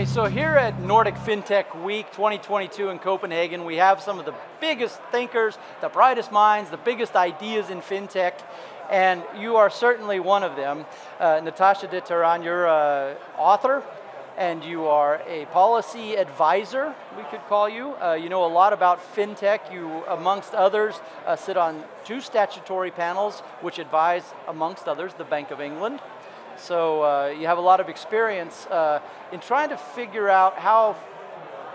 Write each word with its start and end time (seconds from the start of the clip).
Okay, 0.00 0.08
so 0.08 0.24
here 0.24 0.56
at 0.56 0.80
Nordic 0.80 1.14
FinTech 1.16 1.84
Week 1.84 2.10
2022 2.12 2.88
in 2.88 2.98
Copenhagen, 2.98 3.66
we 3.66 3.76
have 3.76 4.00
some 4.00 4.18
of 4.18 4.24
the 4.24 4.32
biggest 4.58 4.98
thinkers, 5.12 5.58
the 5.82 5.90
brightest 5.90 6.32
minds, 6.32 6.70
the 6.70 6.78
biggest 6.78 7.16
ideas 7.16 7.68
in 7.68 7.82
FinTech, 7.82 8.32
and 8.90 9.22
you 9.38 9.56
are 9.56 9.68
certainly 9.68 10.18
one 10.18 10.42
of 10.42 10.56
them. 10.56 10.86
Uh, 11.18 11.42
Natasha 11.44 11.86
de 11.86 12.00
Terán, 12.00 12.42
you're 12.42 12.66
an 12.66 13.18
author, 13.36 13.82
and 14.38 14.64
you 14.64 14.86
are 14.86 15.20
a 15.26 15.44
policy 15.52 16.14
advisor, 16.14 16.94
we 17.14 17.22
could 17.24 17.46
call 17.46 17.68
you. 17.68 17.94
Uh, 18.02 18.14
you 18.14 18.30
know 18.30 18.46
a 18.46 18.48
lot 18.48 18.72
about 18.72 19.00
FinTech. 19.14 19.70
You, 19.70 20.02
amongst 20.06 20.54
others, 20.54 20.98
uh, 21.26 21.36
sit 21.36 21.58
on 21.58 21.84
two 22.06 22.22
statutory 22.22 22.90
panels 22.90 23.40
which 23.60 23.78
advise, 23.78 24.32
amongst 24.48 24.88
others, 24.88 25.12
the 25.12 25.24
Bank 25.24 25.50
of 25.50 25.60
England. 25.60 26.00
So 26.60 27.02
uh, 27.02 27.34
you 27.38 27.46
have 27.46 27.58
a 27.58 27.62
lot 27.62 27.80
of 27.80 27.88
experience 27.88 28.66
uh, 28.66 29.00
in 29.32 29.40
trying 29.40 29.70
to 29.70 29.78
figure 29.78 30.28
out 30.28 30.58
how 30.58 30.94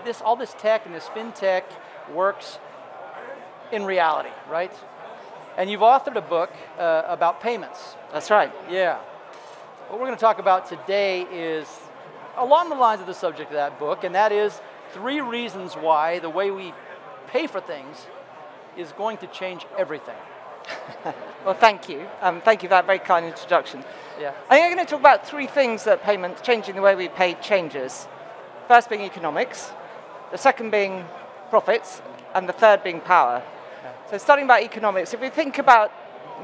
this, 0.04 0.20
all 0.22 0.36
this 0.36 0.54
tech 0.58 0.86
and 0.86 0.94
this 0.94 1.06
fintech 1.06 1.64
works 2.14 2.58
in 3.72 3.84
reality, 3.84 4.30
right? 4.48 4.72
And 5.56 5.68
you've 5.68 5.80
authored 5.80 6.16
a 6.16 6.20
book 6.20 6.50
uh, 6.78 7.02
about 7.06 7.40
payments. 7.40 7.96
That's 8.12 8.30
right. 8.30 8.52
Yeah. 8.70 8.98
What 9.88 9.98
we're 9.98 10.06
going 10.06 10.16
to 10.16 10.20
talk 10.20 10.38
about 10.38 10.68
today 10.68 11.22
is 11.32 11.66
along 12.36 12.68
the 12.68 12.76
lines 12.76 13.00
of 13.00 13.08
the 13.08 13.14
subject 13.14 13.50
of 13.50 13.56
that 13.56 13.80
book, 13.80 14.04
and 14.04 14.14
that 14.14 14.30
is 14.30 14.60
three 14.92 15.20
reasons 15.20 15.74
why 15.74 16.20
the 16.20 16.30
way 16.30 16.50
we 16.52 16.72
pay 17.26 17.48
for 17.48 17.60
things 17.60 18.06
is 18.76 18.92
going 18.92 19.18
to 19.18 19.26
change 19.26 19.66
everything. 19.76 20.14
well, 21.44 21.54
thank 21.54 21.88
you. 21.88 22.06
Um, 22.20 22.40
thank 22.40 22.62
you 22.62 22.68
for 22.68 22.74
that 22.74 22.86
very 22.86 22.98
kind 22.98 23.26
introduction. 23.26 23.84
Yeah. 24.20 24.32
I 24.48 24.56
think 24.56 24.66
I'm 24.66 24.74
going 24.74 24.86
to 24.86 24.90
talk 24.90 25.00
about 25.00 25.26
three 25.26 25.46
things 25.46 25.84
that 25.84 26.02
payment, 26.02 26.42
changing 26.42 26.74
the 26.74 26.82
way 26.82 26.94
we 26.94 27.08
pay 27.08 27.34
changes. 27.34 28.08
First 28.68 28.88
being 28.88 29.02
economics, 29.02 29.70
the 30.32 30.38
second 30.38 30.70
being 30.70 31.04
profits, 31.50 32.02
and 32.34 32.48
the 32.48 32.52
third 32.52 32.82
being 32.82 33.00
power. 33.00 33.42
Yeah. 33.82 33.92
So 34.10 34.18
starting 34.18 34.44
about 34.44 34.62
economics, 34.62 35.14
if 35.14 35.20
we 35.20 35.28
think 35.28 35.58
about 35.58 35.92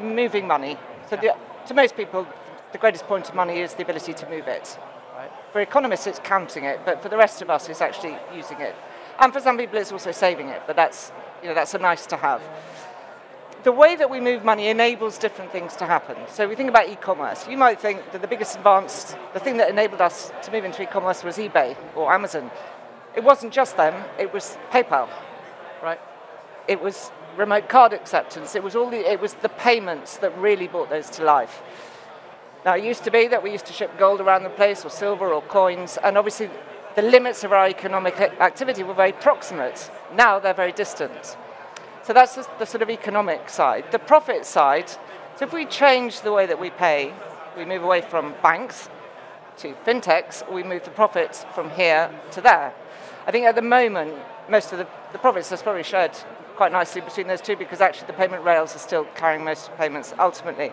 moving 0.01 0.47
money, 0.47 0.77
so 1.09 1.19
yeah. 1.20 1.34
the, 1.34 1.69
to 1.69 1.75
most 1.75 1.97
people, 1.97 2.27
the 2.73 2.79
greatest 2.79 3.07
point 3.07 3.29
of 3.29 3.34
money 3.34 3.61
is 3.61 3.75
the 3.75 3.83
ability 3.83 4.14
to 4.14 4.29
move 4.29 4.47
it. 4.47 4.79
Right. 5.17 5.31
For 5.53 5.61
economists, 5.61 6.07
it's 6.07 6.20
counting 6.20 6.64
it, 6.64 6.81
but 6.84 7.03
for 7.03 7.09
the 7.09 7.17
rest 7.17 7.42
of 7.42 7.51
us, 7.51 7.69
it's 7.69 7.81
actually 7.81 8.17
using 8.34 8.61
it. 8.61 8.75
And 9.19 9.33
for 9.33 9.41
some 9.41 9.59
people, 9.59 9.79
it's 9.79 9.92
also 9.92 10.12
saving 10.12 10.48
it, 10.48 10.62
but 10.67 10.77
that's, 10.77 11.12
you 11.42 11.48
know, 11.48 11.55
that's 11.55 11.75
a 11.75 11.79
nice 11.79 12.07
to 12.07 12.17
have 12.17 12.42
the 13.62 13.72
way 13.72 13.94
that 13.96 14.10
we 14.10 14.20
move 14.20 14.44
money 14.44 14.68
enables 14.68 15.18
different 15.18 15.52
things 15.52 15.77
to 15.77 15.86
happen. 15.86 16.16
So 16.28 16.48
we 16.48 16.55
think 16.55 16.68
about 16.68 16.88
e-commerce. 16.88 17.46
You 17.48 17.56
might 17.56 17.80
think 17.80 18.12
that 18.12 18.20
the 18.20 18.28
biggest 18.28 18.56
advanced, 18.56 19.16
the 19.34 19.41
thing 19.41 19.56
that 19.58 19.70
enabled 19.70 20.00
us 20.00 20.32
to 20.42 20.52
move 20.52 20.64
into 20.64 20.82
e-commerce 20.82 21.22
was 21.22 21.36
eBay 21.36 21.77
or 21.94 22.12
Amazon. 22.12 22.50
It 23.14 23.22
wasn't 23.22 23.52
just 23.52 23.77
them, 23.77 23.94
it 24.18 24.33
was 24.33 24.56
PayPal, 24.70 25.08
right? 25.83 26.00
It 26.66 26.80
was 26.80 27.12
remote 27.36 27.68
card 27.68 27.92
acceptance. 27.92 28.55
It 28.55 28.62
was 28.62 28.74
all 28.74 28.90
the, 28.90 29.10
it 29.10 29.20
was 29.20 29.34
the 29.34 29.48
payments 29.48 30.16
that 30.18 30.36
really 30.38 30.68
brought 30.68 30.90
those 30.90 31.08
to 31.10 31.24
life. 31.24 31.62
Now, 32.64 32.77
it 32.77 32.84
used 32.84 33.05
to 33.05 33.10
be 33.10 33.27
that 33.28 33.42
we 33.42 33.50
used 33.50 33.66
to 33.66 33.72
ship 33.72 33.98
gold 33.98 34.20
around 34.20 34.44
the 34.44 34.50
place 34.50 34.84
or 34.84 34.90
silver 34.90 35.33
or 35.33 35.42
coins, 35.42 35.98
and 36.02 36.16
obviously 36.16 36.48
the 36.94 37.02
limits 37.02 37.42
of 37.42 37.52
our 37.52 37.66
economic 37.66 38.20
activity 38.20 38.83
were 38.83 38.94
very 38.94 39.12
proximate. 39.12 39.90
Now 40.14 40.38
they're 40.38 40.55
very 40.55 40.72
distant. 40.72 41.36
So 42.05 42.12
that's 42.12 42.34
the, 42.34 42.48
the, 42.58 42.67
sort 42.67 42.83
of 42.83 42.91
economic 42.91 43.48
side. 43.48 43.92
The 43.92 43.98
profit 43.98 44.45
side, 44.45 44.89
so 44.89 45.47
if 45.47 45.53
we 45.53 45.67
change 45.67 46.22
the 46.22 46.33
way 46.33 46.47
that 46.47 46.58
we 46.58 46.70
pay, 46.70 47.14
we 47.56 47.64
move 47.64 47.83
away 47.83 48.00
from 48.00 48.34
banks 48.42 48.89
to 49.58 49.74
fintechs, 49.86 50.51
we 50.52 50.63
move 50.63 50.85
the 50.85 50.90
profits 50.90 51.45
from 51.55 51.70
here 51.70 52.11
to 52.33 52.40
there. 52.40 52.74
I 53.27 53.30
think 53.30 53.46
at 53.46 53.55
the 53.55 53.63
moment, 53.63 54.14
most 54.48 54.73
of 54.73 54.79
the, 54.79 54.86
the 55.13 55.18
profits 55.18 55.52
are 55.52 55.57
probably 55.58 55.85
shared 55.85 56.17
quite 56.57 56.73
nicely 56.73 57.01
between 57.01 57.29
those 57.29 57.40
two 57.40 57.57
because 57.57 57.80
actually 57.80 58.08
the 58.08 58.13
payment 58.14 58.45
rails 58.45 58.74
are 58.74 58.80
still 58.80 59.05
carrying 59.14 59.45
most 59.45 59.70
payments 59.77 60.13
ultimately. 60.19 60.73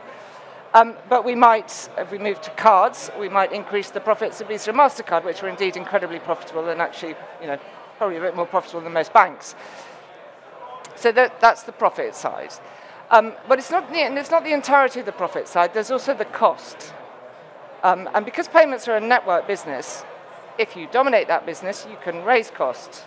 Um, 0.74 0.96
but 1.10 1.26
we 1.26 1.36
might, 1.36 1.90
if 1.98 2.12
we 2.12 2.18
move 2.18 2.42
to 2.42 2.52
cards, 2.52 3.10
we 3.20 3.30
might 3.30 3.52
increase 3.52 3.90
the 3.90 4.00
profits 4.00 4.40
of 4.42 4.48
Visa 4.48 4.70
and 4.70 4.80
MasterCard, 4.80 5.24
which 5.24 5.42
are 5.42 5.48
indeed 5.48 5.78
incredibly 5.78 6.20
profitable 6.20 6.70
and 6.70 6.82
actually, 6.82 7.16
you 7.42 7.48
know, 7.48 7.60
probably 7.98 8.18
a 8.18 8.22
bit 8.22 8.36
more 8.36 8.46
profitable 8.46 8.82
than 8.82 8.94
most 8.94 9.14
banks. 9.14 9.56
So 11.00 11.14
that, 11.14 11.40
that's 11.40 11.64
the 11.64 11.72
profit 11.72 12.14
side. 12.14 12.52
Um, 13.10 13.34
but 13.48 13.58
it's 13.58 13.72
not, 13.72 13.90
the, 13.90 14.00
it's 14.00 14.30
not 14.30 14.44
the 14.44 14.52
entirety 14.52 15.00
of 15.00 15.06
the 15.06 15.14
profit 15.14 15.48
side, 15.48 15.74
there's 15.74 15.92
also 15.92 16.14
the 16.14 16.26
cost. 16.26 16.94
Um, 17.84 18.10
and 18.14 18.26
because 18.26 18.50
payments 18.50 18.86
are 18.90 18.98
a 18.98 19.00
network 19.00 19.48
business, 19.48 20.04
if 20.58 20.76
you 20.76 20.88
dominate 20.92 21.30
that 21.30 21.46
business, 21.46 21.88
you 21.90 21.96
can 22.04 22.26
raise 22.26 22.52
costs. 22.52 23.06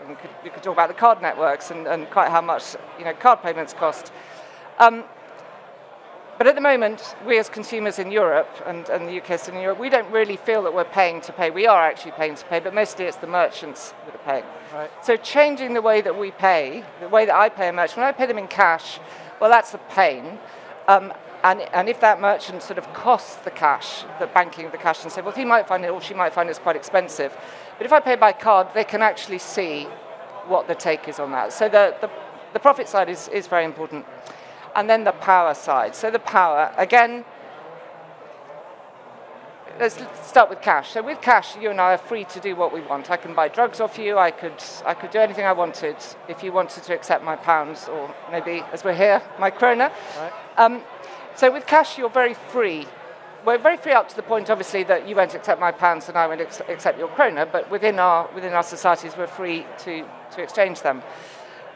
And 0.00 0.10
we 0.10 0.14
could, 0.16 0.30
we 0.44 0.50
could 0.50 0.62
talk 0.62 0.74
about 0.74 0.88
the 0.88 0.94
card 0.94 1.22
networks 1.22 1.70
and, 1.70 1.86
and 1.86 2.08
quite 2.10 2.30
how 2.30 2.42
much 2.42 2.76
you 2.98 3.06
know, 3.06 3.14
card 3.14 3.40
payments 3.42 3.72
cost. 3.72 4.12
Um, 4.78 5.04
but 6.36 6.46
at 6.46 6.54
the 6.54 6.60
moment, 6.60 7.16
we 7.26 7.38
as 7.38 7.48
consumers 7.48 7.98
in 7.98 8.10
Europe 8.10 8.62
and, 8.66 8.86
and 8.90 9.08
the 9.08 9.22
UK 9.22 9.48
and 9.48 9.56
in 9.56 9.62
Europe, 9.62 9.80
we 9.80 9.88
don't 9.88 10.10
really 10.12 10.36
feel 10.36 10.62
that 10.64 10.74
we're 10.74 10.84
paying 10.84 11.22
to 11.22 11.32
pay. 11.32 11.48
We 11.48 11.66
are 11.66 11.82
actually 11.82 12.12
paying 12.12 12.34
to 12.34 12.44
pay, 12.44 12.60
but 12.60 12.74
mostly 12.74 13.06
it's 13.06 13.16
the 13.16 13.26
merchants 13.26 13.94
that 14.04 14.14
are 14.14 14.18
paying. 14.18 14.44
Right. 14.76 14.90
So 15.02 15.16
changing 15.16 15.72
the 15.72 15.80
way 15.80 16.02
that 16.02 16.18
we 16.18 16.32
pay, 16.32 16.84
the 17.00 17.08
way 17.08 17.24
that 17.24 17.34
I 17.34 17.48
pay 17.48 17.70
a 17.70 17.72
merchant, 17.72 17.96
when 17.96 18.06
I 18.06 18.12
pay 18.12 18.26
them 18.26 18.36
in 18.36 18.46
cash, 18.46 19.00
well, 19.40 19.48
that's 19.48 19.72
a 19.72 19.78
pain. 19.78 20.38
Um, 20.86 21.14
and, 21.42 21.62
and 21.72 21.88
if 21.88 21.98
that 22.02 22.20
merchant 22.20 22.62
sort 22.62 22.76
of 22.76 22.92
costs 22.92 23.36
the 23.36 23.50
cash, 23.50 24.04
the 24.20 24.26
banking 24.26 24.66
of 24.66 24.72
the 24.72 24.76
cash, 24.76 25.02
and 25.02 25.10
say, 25.10 25.22
well, 25.22 25.32
he 25.32 25.46
might 25.46 25.66
find 25.66 25.82
it 25.82 25.88
or 25.88 26.02
she 26.02 26.12
might 26.12 26.34
find 26.34 26.50
it's 26.50 26.58
quite 26.58 26.76
expensive. 26.76 27.34
But 27.78 27.86
if 27.86 27.92
I 27.94 28.00
pay 28.00 28.16
by 28.16 28.32
card, 28.32 28.68
they 28.74 28.84
can 28.84 29.00
actually 29.00 29.38
see 29.38 29.84
what 30.46 30.68
the 30.68 30.74
take 30.74 31.08
is 31.08 31.18
on 31.18 31.32
that. 31.32 31.54
So 31.54 31.70
the, 31.70 31.96
the, 32.02 32.10
the 32.52 32.60
profit 32.60 32.86
side 32.86 33.08
is, 33.08 33.28
is 33.28 33.46
very 33.46 33.64
important 33.64 34.04
and 34.74 34.90
then 34.90 35.04
the 35.04 35.12
power 35.12 35.54
side. 35.54 35.96
So 35.96 36.10
the 36.10 36.18
power, 36.18 36.70
again, 36.76 37.24
let's 39.78 39.98
start 40.26 40.50
with 40.50 40.60
cash. 40.60 40.90
So 40.92 41.02
with 41.02 41.20
cash, 41.20 41.56
you 41.56 41.70
and 41.70 41.80
I 41.80 41.94
are 41.94 41.98
free 41.98 42.24
to 42.24 42.40
do 42.40 42.56
what 42.56 42.72
we 42.72 42.80
want. 42.80 43.10
I 43.10 43.16
can 43.16 43.34
buy 43.34 43.48
drugs 43.48 43.80
off 43.80 43.98
you. 43.98 44.18
I 44.18 44.30
could, 44.30 44.62
I 44.84 44.94
could 44.94 45.10
do 45.10 45.18
anything 45.18 45.44
I 45.44 45.52
wanted 45.52 45.96
if 46.28 46.42
you 46.42 46.52
wanted 46.52 46.82
to 46.84 46.94
accept 46.94 47.24
my 47.24 47.36
pounds 47.36 47.88
or 47.88 48.14
maybe, 48.30 48.62
as 48.72 48.84
we're 48.84 48.94
here, 48.94 49.22
my 49.38 49.50
krona. 49.50 49.92
Right. 50.18 50.32
Um, 50.56 50.82
so 51.34 51.52
with 51.52 51.66
cash, 51.66 51.98
you're 51.98 52.10
very 52.10 52.34
free. 52.34 52.86
We're 53.44 53.58
very 53.58 53.76
free 53.76 53.92
up 53.92 54.08
to 54.08 54.16
the 54.16 54.22
point, 54.22 54.50
obviously, 54.50 54.82
that 54.84 55.08
you 55.08 55.14
won't 55.14 55.34
accept 55.34 55.60
my 55.60 55.70
pounds 55.70 56.08
and 56.08 56.18
I 56.18 56.26
won't 56.26 56.40
ex- 56.40 56.62
accept 56.68 56.98
your 56.98 57.08
krona. 57.08 57.50
But 57.50 57.70
within 57.70 57.98
our 57.98 58.28
within 58.34 58.52
our 58.54 58.64
societies, 58.64 59.16
we're 59.16 59.28
free 59.28 59.64
to 59.84 60.04
to 60.34 60.42
exchange 60.42 60.82
them. 60.82 61.02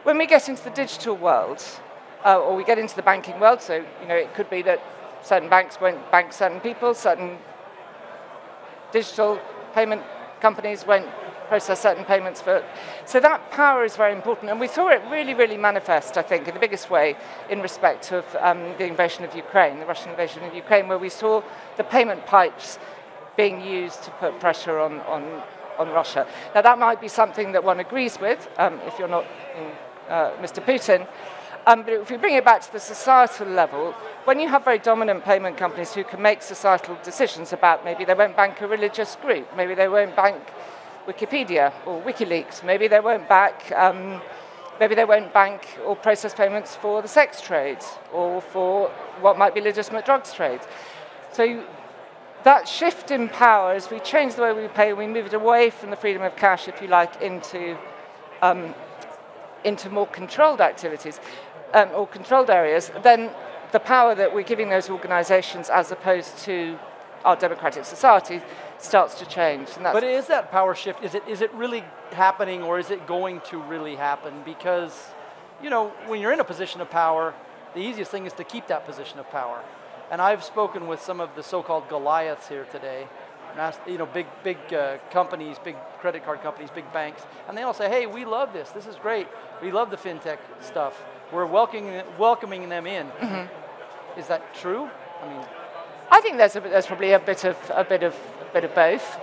When 0.02 0.18
we 0.18 0.26
get 0.26 0.48
into 0.48 0.64
the 0.64 0.70
digital 0.70 1.16
world, 1.16 1.62
uh, 2.24 2.38
or 2.38 2.56
we 2.56 2.64
get 2.64 2.78
into 2.78 2.96
the 2.96 3.02
banking 3.02 3.38
world. 3.40 3.60
So, 3.60 3.76
you 4.00 4.08
know, 4.08 4.16
it 4.16 4.34
could 4.34 4.50
be 4.50 4.62
that 4.62 4.82
certain 5.22 5.48
banks 5.48 5.80
won't 5.80 6.10
bank 6.10 6.32
certain 6.32 6.60
people, 6.60 6.94
certain 6.94 7.38
digital 8.92 9.40
payment 9.74 10.02
companies 10.40 10.86
won't 10.86 11.08
process 11.48 11.80
certain 11.80 12.04
payments 12.04 12.40
for. 12.40 12.64
So 13.06 13.18
that 13.20 13.50
power 13.50 13.84
is 13.84 13.96
very 13.96 14.14
important, 14.14 14.50
and 14.50 14.60
we 14.60 14.68
saw 14.68 14.88
it 14.88 15.02
really, 15.10 15.34
really 15.34 15.56
manifest, 15.56 16.16
I 16.16 16.22
think, 16.22 16.46
in 16.46 16.54
the 16.54 16.60
biggest 16.60 16.90
way 16.90 17.16
in 17.50 17.60
respect 17.60 18.12
of 18.12 18.24
um, 18.40 18.60
the 18.78 18.86
invasion 18.86 19.24
of 19.24 19.34
Ukraine, 19.34 19.80
the 19.80 19.86
Russian 19.86 20.10
invasion 20.10 20.44
of 20.44 20.54
Ukraine, 20.54 20.86
where 20.86 20.98
we 20.98 21.08
saw 21.08 21.42
the 21.76 21.84
payment 21.84 22.24
pipes 22.24 22.78
being 23.36 23.60
used 23.60 24.02
to 24.04 24.10
put 24.12 24.38
pressure 24.38 24.78
on, 24.78 25.00
on, 25.00 25.42
on 25.78 25.88
Russia. 25.88 26.26
Now, 26.54 26.62
that 26.62 26.78
might 26.78 27.00
be 27.00 27.08
something 27.08 27.52
that 27.52 27.64
one 27.64 27.80
agrees 27.80 28.20
with, 28.20 28.48
um, 28.58 28.78
if 28.86 28.98
you're 28.98 29.08
not 29.08 29.24
uh, 30.08 30.32
Mr. 30.42 30.64
Putin. 30.64 31.06
Um, 31.66 31.82
but 31.82 31.92
if 31.92 32.10
we 32.10 32.16
bring 32.16 32.34
it 32.34 32.44
back 32.44 32.62
to 32.62 32.72
the 32.72 32.80
societal 32.80 33.48
level, 33.48 33.92
when 34.24 34.40
you 34.40 34.48
have 34.48 34.64
very 34.64 34.78
dominant 34.78 35.24
payment 35.24 35.56
companies 35.56 35.92
who 35.92 36.04
can 36.04 36.22
make 36.22 36.42
societal 36.42 36.96
decisions 37.02 37.52
about 37.52 37.84
maybe 37.84 38.04
they 38.04 38.14
won't 38.14 38.36
bank 38.36 38.60
a 38.62 38.66
religious 38.66 39.16
group, 39.16 39.46
maybe 39.56 39.74
they 39.74 39.88
won't 39.88 40.16
bank 40.16 40.40
Wikipedia 41.06 41.72
or 41.84 42.00
WikiLeaks, 42.02 42.64
maybe 42.64 42.88
they 42.88 43.00
won't 43.00 43.28
back, 43.28 43.70
um, 43.72 44.22
maybe 44.78 44.94
they 44.94 45.04
won't 45.04 45.34
bank 45.34 45.78
or 45.84 45.94
process 45.94 46.32
payments 46.32 46.76
for 46.76 47.02
the 47.02 47.08
sex 47.08 47.42
trade 47.42 47.78
or 48.12 48.40
for 48.40 48.88
what 49.20 49.36
might 49.36 49.54
be 49.54 49.60
legitimate 49.60 50.06
drugs 50.06 50.32
trade. 50.32 50.60
So 51.32 51.62
that 52.44 52.66
shift 52.66 53.10
in 53.10 53.28
power, 53.28 53.72
as 53.72 53.90
we 53.90 54.00
change 54.00 54.34
the 54.34 54.42
way 54.42 54.52
we 54.54 54.68
pay, 54.68 54.94
we 54.94 55.06
move 55.06 55.26
it 55.26 55.34
away 55.34 55.68
from 55.68 55.90
the 55.90 55.96
freedom 55.96 56.22
of 56.22 56.36
cash, 56.36 56.68
if 56.68 56.80
you 56.80 56.88
like, 56.88 57.20
into 57.20 57.76
um, 58.40 58.74
into 59.64 59.90
more 59.90 60.06
controlled 60.06 60.60
activities 60.60 61.20
um, 61.74 61.90
or 61.94 62.06
controlled 62.06 62.50
areas, 62.50 62.90
then 63.02 63.30
the 63.72 63.80
power 63.80 64.14
that 64.14 64.34
we're 64.34 64.42
giving 64.42 64.68
those 64.68 64.90
organisations 64.90 65.70
as 65.70 65.92
opposed 65.92 66.38
to 66.38 66.78
our 67.24 67.36
democratic 67.36 67.84
society 67.84 68.40
starts 68.78 69.14
to 69.16 69.26
change. 69.26 69.68
but 69.80 70.02
is 70.02 70.26
that 70.26 70.50
power 70.50 70.74
shift, 70.74 71.04
is 71.04 71.14
it, 71.14 71.22
is 71.28 71.40
it 71.42 71.52
really 71.52 71.84
happening 72.12 72.62
or 72.62 72.78
is 72.78 72.90
it 72.90 73.06
going 73.06 73.40
to 73.42 73.58
really 73.58 73.96
happen? 73.96 74.42
Because, 74.44 75.10
you 75.62 75.70
know, 75.70 75.88
when 76.06 76.20
you're 76.20 76.32
in 76.32 76.40
a 76.40 76.44
position 76.44 76.80
of 76.80 76.90
power, 76.90 77.34
the 77.74 77.80
easiest 77.80 78.10
thing 78.10 78.26
is 78.26 78.32
to 78.34 78.44
keep 78.44 78.66
that 78.68 78.86
position 78.86 79.18
of 79.18 79.30
power. 79.30 79.62
And 80.10 80.20
I've 80.20 80.42
spoken 80.42 80.88
with 80.88 81.00
some 81.00 81.20
of 81.20 81.36
the 81.36 81.42
so-called 81.42 81.88
Goliaths 81.88 82.48
here 82.48 82.66
today, 82.72 83.06
mass, 83.56 83.78
you 83.86 83.98
know, 83.98 84.06
big, 84.06 84.26
big 84.42 84.58
uh, 84.72 84.98
companies, 85.10 85.58
big 85.62 85.76
credit 86.00 86.24
card 86.24 86.42
companies, 86.42 86.70
big 86.70 86.90
banks, 86.92 87.22
and 87.48 87.56
they 87.56 87.62
all 87.62 87.74
say, 87.74 87.88
hey, 87.88 88.06
we 88.06 88.24
love 88.24 88.52
this. 88.52 88.70
This 88.70 88.86
is 88.86 88.96
great. 88.96 89.26
We 89.62 89.70
love 89.70 89.90
the 89.90 89.96
fintech 89.96 90.38
stuff. 90.60 91.02
We're 91.32 91.46
welcoming, 91.46 92.02
welcoming 92.18 92.68
them 92.68 92.86
in. 92.86 93.06
Mm-hmm. 93.06 94.18
Is 94.18 94.26
that 94.26 94.54
true? 94.54 94.90
I 95.22 95.28
mean, 95.28 95.46
I 96.10 96.20
think 96.20 96.38
there's, 96.38 96.56
a, 96.56 96.60
there's 96.60 96.86
probably 96.86 97.12
a 97.12 97.20
bit 97.20 97.44
of 97.44 97.56
a 97.74 97.84
bit 97.84 98.02
of 98.02 98.14
a 98.40 98.52
bit 98.52 98.64
of 98.64 98.74
both. 98.74 99.18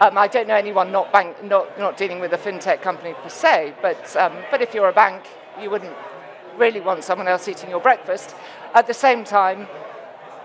Um, 0.00 0.18
I 0.18 0.26
don't 0.26 0.48
know 0.48 0.56
anyone 0.56 0.90
not 0.90 1.12
bank 1.12 1.42
not, 1.44 1.78
not 1.78 1.96
dealing 1.96 2.18
with 2.18 2.32
a 2.32 2.38
fintech 2.38 2.82
company 2.82 3.14
per 3.14 3.28
se, 3.28 3.74
but 3.80 4.16
um, 4.16 4.32
but 4.50 4.60
if 4.60 4.74
you're 4.74 4.88
a 4.88 4.92
bank, 4.92 5.22
you 5.60 5.70
wouldn't 5.70 5.94
really 6.58 6.80
want 6.80 7.04
someone 7.04 7.28
else 7.28 7.46
eating 7.46 7.70
your 7.70 7.80
breakfast. 7.80 8.34
At 8.74 8.86
the 8.86 8.94
same 8.94 9.22
time, 9.24 9.68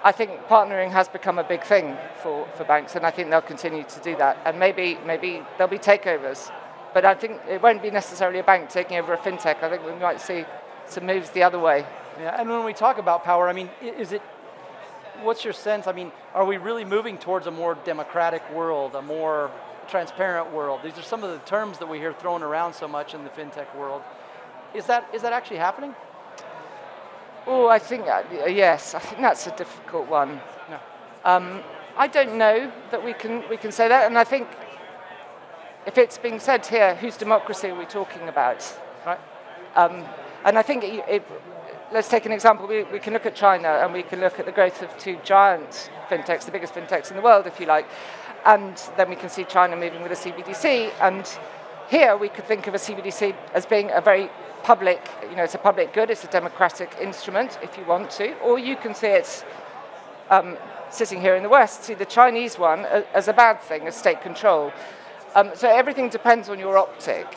I 0.04 0.12
think 0.12 0.32
partnering 0.48 0.92
has 0.92 1.08
become 1.08 1.40
a 1.40 1.44
big 1.44 1.64
thing 1.64 1.98
for, 2.22 2.48
for 2.56 2.64
banks, 2.64 2.96
and 2.96 3.06
I 3.06 3.12
think 3.12 3.30
they'll 3.30 3.42
continue 3.42 3.84
to 3.84 4.00
do 4.02 4.16
that. 4.18 4.38
And 4.46 4.60
maybe 4.60 4.98
maybe 5.06 5.44
there'll 5.58 5.72
be 5.72 5.80
takeovers, 5.80 6.52
but 6.94 7.04
I 7.06 7.16
think 7.16 7.42
it 7.50 7.62
won't 7.62 7.82
be 7.82 7.92
necessarily 7.92 8.40
a 8.40 8.44
bank 8.44 8.70
taking 8.70 8.98
over 8.98 9.14
a 9.14 9.18
fintech. 9.18 9.64
I 9.64 9.70
think 9.70 9.86
we 9.86 9.94
might 9.94 10.22
see 10.22 10.46
some 10.86 11.06
moves 11.06 11.32
the 11.32 11.44
other 11.44 11.60
way. 11.60 11.86
Yeah, 12.20 12.40
and 12.40 12.50
when 12.50 12.64
we 12.64 12.74
talk 12.74 12.98
about 12.98 13.24
power, 13.24 13.50
I 13.50 13.54
mean, 13.54 13.70
is 13.82 14.12
it? 14.12 14.22
What's 15.24 15.44
your 15.44 15.54
sense? 15.54 15.88
I 15.88 15.94
mean, 15.94 16.12
are 16.36 16.46
we 16.46 16.58
really 16.58 16.86
moving 16.86 17.18
towards 17.18 17.48
a 17.48 17.52
more 17.52 17.76
democratic 17.86 18.48
world, 18.52 18.94
a 18.94 19.02
more 19.02 19.50
transparent 19.88 20.52
world? 20.52 20.82
These 20.84 20.98
are 20.98 21.04
some 21.04 21.24
of 21.24 21.32
the 21.32 21.40
terms 21.40 21.80
that 21.80 21.88
we 21.88 21.98
hear 21.98 22.14
thrown 22.14 22.44
around 22.44 22.74
so 22.74 22.88
much 22.88 23.16
in 23.16 23.24
the 23.24 23.32
fintech 23.32 23.76
world. 23.76 24.04
Is 24.76 24.86
that 24.86 25.10
is 25.14 25.24
that 25.24 25.34
actually 25.34 25.58
happening? 25.58 25.96
Oh, 27.48 27.70
I 27.70 27.80
think 27.80 28.08
uh, 28.08 28.24
yes. 28.46 28.94
I 28.94 29.00
think 29.00 29.22
that's 29.22 29.48
a 29.48 29.56
difficult 29.56 30.08
one. 30.10 30.42
No. 30.70 30.80
Um, 31.24 31.62
I 31.98 32.08
don't 32.08 32.38
know 32.38 32.72
that 32.92 33.04
we 33.04 33.14
can 33.14 33.44
we 33.50 33.56
can 33.58 33.72
say 33.72 33.88
that, 33.88 34.06
and 34.06 34.18
I 34.18 34.26
think 34.26 34.48
if 35.86 35.98
it's 35.98 36.18
being 36.18 36.40
said 36.40 36.66
here, 36.66 36.96
whose 36.96 37.16
democracy 37.16 37.70
are 37.70 37.80
we 37.80 37.86
talking 37.86 38.28
about? 38.28 38.62
Right. 39.06 39.20
Um, 39.76 40.04
and 40.44 40.58
I 40.58 40.62
think 40.62 40.84
it, 40.84 41.06
it, 41.08 41.24
let's 41.94 42.10
take 42.10 42.26
an 42.26 42.34
example. 42.34 42.68
We, 42.68 42.84
we 42.84 43.00
can 43.00 43.14
look 43.14 43.26
at 43.26 43.36
China 43.36 43.70
and 43.70 43.94
we 43.94 44.04
can 44.04 44.20
look 44.20 44.38
at 44.38 44.46
the 44.46 44.52
growth 44.52 44.82
of 44.82 44.96
two 44.98 45.18
giant 45.24 45.90
fintechs, 46.10 46.44
the 46.44 46.52
biggest 46.52 46.74
fintechs 46.74 47.10
in 47.10 47.16
the 47.16 47.24
world, 47.24 47.48
if 47.48 47.60
you 47.60 47.66
like, 47.66 47.88
and 48.46 48.76
then 48.98 49.10
we 49.10 49.16
can 49.16 49.30
see 49.30 49.46
China 49.46 49.78
moving 49.78 50.04
with 50.04 50.12
a 50.12 50.16
CBDC. 50.16 50.92
And 51.00 51.26
here 51.90 52.18
we 52.18 52.28
could 52.28 52.46
think 52.46 52.68
of 52.68 52.76
a 52.76 52.78
CBDC 52.78 53.34
as 53.54 53.66
being 53.66 53.90
a 53.92 54.02
very 54.02 54.30
public, 54.64 55.10
you 55.30 55.36
know, 55.36 55.44
it's 55.44 55.56
a 55.56 55.60
public 55.60 55.94
good, 55.94 56.10
it's 56.10 56.24
a 56.24 56.28
democratic 56.28 56.96
instrument 57.02 57.58
if 57.62 57.78
you 57.78 57.86
want 57.86 58.12
to, 58.12 58.38
or 58.40 58.60
you 58.60 58.76
can 58.76 58.94
see 58.94 59.08
it 59.08 59.46
um, 60.30 60.58
sitting 60.90 61.22
here 61.22 61.36
in 61.36 61.44
the 61.44 61.50
West, 61.50 61.84
see 61.84 61.94
the 61.94 62.06
Chinese 62.06 62.58
one 62.58 62.86
as 63.14 63.28
a 63.28 63.34
bad 63.34 63.62
thing, 63.62 63.88
as 63.88 63.96
state 63.96 64.22
control. 64.22 64.72
Um, 65.36 65.52
so 65.54 65.70
everything 65.70 66.10
depends 66.10 66.50
on 66.50 66.60
your 66.60 66.78
optic. 66.78 67.28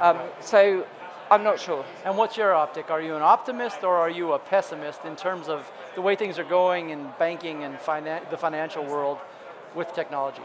Um, 0.00 0.18
so 0.40 0.86
I'm 1.30 1.44
not 1.44 1.60
sure. 1.60 1.84
And 2.04 2.16
what's 2.16 2.36
your 2.36 2.54
optic? 2.54 2.90
Are 2.90 3.00
you 3.00 3.14
an 3.14 3.22
optimist 3.22 3.84
or 3.84 3.96
are 3.96 4.10
you 4.10 4.32
a 4.32 4.38
pessimist 4.38 5.04
in 5.04 5.16
terms 5.16 5.48
of 5.48 5.70
the 5.94 6.02
way 6.02 6.16
things 6.16 6.38
are 6.38 6.44
going 6.44 6.90
in 6.90 7.08
banking 7.18 7.64
and 7.64 7.76
finan- 7.78 8.28
the 8.30 8.36
financial 8.36 8.84
world 8.84 9.18
with 9.74 9.92
technology? 9.94 10.42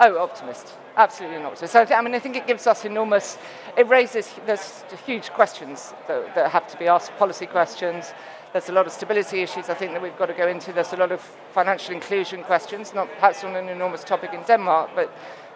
Oh, 0.00 0.18
optimist. 0.18 0.74
Absolutely 0.96 1.38
an 1.38 1.44
optimist. 1.44 1.72
So, 1.72 1.84
I 1.84 2.02
mean, 2.02 2.14
I 2.14 2.20
think 2.20 2.36
it 2.36 2.46
gives 2.46 2.68
us 2.68 2.84
enormous, 2.84 3.36
it 3.76 3.88
raises, 3.88 4.32
there's 4.46 4.84
huge 5.04 5.30
questions 5.30 5.92
that, 6.06 6.34
that 6.36 6.50
have 6.52 6.68
to 6.68 6.78
be 6.78 6.86
asked, 6.86 7.16
policy 7.18 7.46
questions. 7.46 8.12
There's 8.52 8.68
a 8.68 8.72
lot 8.72 8.86
of 8.86 8.92
stability 8.92 9.42
issues 9.42 9.68
I 9.68 9.74
think 9.74 9.92
that 9.92 10.02
we've 10.02 10.16
got 10.16 10.26
to 10.26 10.34
go 10.34 10.46
into. 10.46 10.72
There's 10.72 10.92
a 10.92 10.96
lot 10.96 11.10
of 11.10 11.20
financial 11.52 11.94
inclusion 11.94 12.44
questions, 12.44 12.94
not 12.94 13.08
perhaps 13.16 13.42
on 13.42 13.56
an 13.56 13.68
enormous 13.68 14.04
topic 14.04 14.32
in 14.32 14.42
Denmark, 14.42 14.90
but 14.94 15.12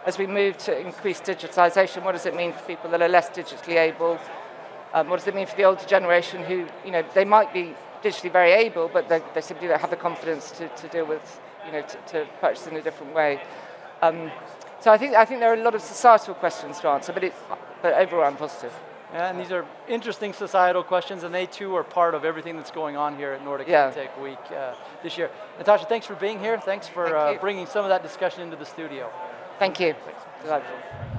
as 0.07 0.19
we 0.19 0.27
move 0.27 0.59
to 0.59 0.77
increased 0.77 1.23
digitization, 1.23 2.05
what 2.05 2.13
does 2.13 2.27
it 2.27 2.35
mean 2.35 2.53
for 2.53 2.65
people 2.65 2.91
that 2.91 3.01
are 3.01 3.09
less 3.09 3.31
digitally 3.31 3.77
able? 3.77 4.19
Um, 4.93 5.09
what 5.09 5.21
does 5.21 5.29
it 5.29 5.37
mean 5.37 5.47
for 5.47 5.57
the 5.57 5.65
older 5.65 5.85
generation 5.87 6.43
who, 6.43 6.67
you 6.85 6.91
know, 6.91 7.05
they 7.15 7.25
might 7.25 7.53
be 7.53 7.75
digitally 8.03 8.33
very 8.33 8.53
able, 8.53 8.89
but 8.89 9.09
they, 9.09 9.23
they 9.35 9.41
simply 9.41 9.69
don't 9.69 9.81
have 9.81 9.91
the 9.91 9.97
confidence 9.97 10.51
to, 10.53 10.69
to 10.69 10.89
deal 10.89 11.07
with, 11.07 11.41
you 11.65 11.73
know, 11.73 11.83
to, 11.83 11.97
to 12.09 12.27
purchase 12.41 12.67
in 12.67 12.75
a 12.77 12.83
different 12.83 13.15
way. 13.15 13.41
Um, 14.03 14.31
so 14.81 14.91
I 14.91 14.99
think, 14.99 15.15
I 15.15 15.25
think 15.25 15.41
there 15.41 15.51
are 15.51 15.55
a 15.55 15.63
lot 15.63 15.75
of 15.75 15.81
societal 15.81 16.35
questions 16.35 16.81
to 16.81 16.89
answer, 16.89 17.13
but, 17.13 17.25
it, 17.25 17.35
but 17.81 17.95
overall 17.95 18.25
I'm 18.25 18.37
positive. 18.37 18.73
Yeah, 19.13 19.29
and 19.29 19.39
these 19.39 19.53
are 19.53 19.67
interesting 19.89 20.33
societal 20.33 20.83
questions, 20.83 21.23
and 21.23 21.35
they 21.35 21.47
too 21.47 21.77
are 21.77 21.85
part 21.85 22.15
of 22.15 22.25
everything 22.25 22.57
that's 22.57 22.71
going 22.71 22.97
on 22.97 23.17
here 23.17 23.33
at 23.33 23.45
Nordic 23.45 23.69
yeah. 23.69 23.91
Tech 23.91 24.21
Week 24.21 24.39
uh, 24.51 24.75
this 25.03 25.19
year. 25.19 25.31
Natasha, 25.59 25.85
thanks 25.85 26.07
for 26.07 26.15
being 26.15 26.41
here. 26.41 26.59
Thanks 26.59 26.89
for 26.89 27.05
Thank 27.05 27.39
uh, 27.39 27.41
bringing 27.41 27.67
some 27.67 27.85
of 27.85 27.91
that 27.91 28.03
discussion 28.03 28.43
into 28.43 28.57
the 28.57 28.67
studio. 28.67 29.11
Thank 29.59 29.79
you. 29.81 29.95
Thanks. 30.05 30.23
Delightful. 30.43 31.12